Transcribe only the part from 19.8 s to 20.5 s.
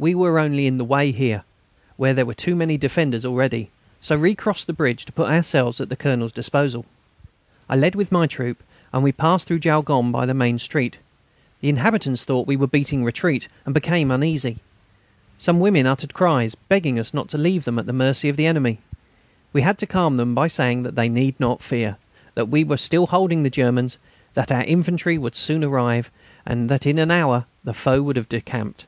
calm them by